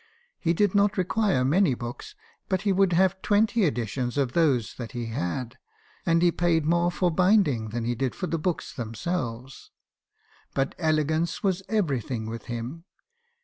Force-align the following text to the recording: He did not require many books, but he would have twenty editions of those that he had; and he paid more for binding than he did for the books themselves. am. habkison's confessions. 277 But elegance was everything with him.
He 0.39 0.53
did 0.53 0.73
not 0.73 0.97
require 0.97 1.45
many 1.45 1.75
books, 1.75 2.15
but 2.49 2.63
he 2.63 2.71
would 2.73 2.91
have 2.93 3.21
twenty 3.21 3.65
editions 3.65 4.17
of 4.17 4.31
those 4.31 4.73
that 4.77 4.93
he 4.93 5.05
had; 5.13 5.59
and 6.07 6.23
he 6.23 6.31
paid 6.31 6.65
more 6.65 6.89
for 6.91 7.11
binding 7.11 7.69
than 7.69 7.85
he 7.85 7.93
did 7.93 8.15
for 8.15 8.25
the 8.25 8.39
books 8.39 8.73
themselves. 8.73 9.69
am. 10.55 10.55
habkison's 10.55 10.55
confessions. 10.55 10.55
277 10.55 10.69
But 10.71 10.75
elegance 10.89 11.43
was 11.43 11.63
everything 11.69 12.25
with 12.25 12.45
him. 12.45 12.85